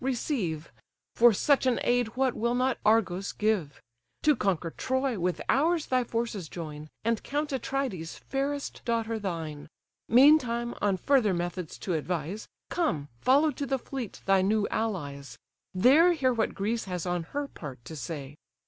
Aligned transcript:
receive; 0.03 0.71
For 1.15 1.31
such 1.31 1.67
an 1.67 1.79
aid 1.83 2.15
what 2.17 2.33
will 2.33 2.55
not 2.55 2.79
Argos 2.83 3.31
give? 3.33 3.79
To 4.23 4.35
conquer 4.35 4.71
Troy, 4.71 5.19
with 5.19 5.39
ours 5.47 5.85
thy 5.85 6.03
forces 6.03 6.49
join, 6.49 6.89
And 7.03 7.21
count 7.21 7.51
Atrides' 7.53 8.17
fairest 8.17 8.81
daughter 8.83 9.19
thine. 9.19 9.67
Meantime, 10.09 10.73
on 10.81 10.97
further 10.97 11.35
methods 11.35 11.77
to 11.77 11.93
advise, 11.93 12.47
Come, 12.71 13.09
follow 13.19 13.51
to 13.51 13.67
the 13.67 13.77
fleet 13.77 14.23
thy 14.25 14.41
new 14.41 14.67
allies; 14.69 15.37
There 15.71 16.13
hear 16.13 16.33
what 16.33 16.55
Greece 16.55 16.85
has 16.85 17.05
on 17.05 17.21
her 17.37 17.47
part 17.47 17.85
to 17.85 17.95
say." 17.95 18.37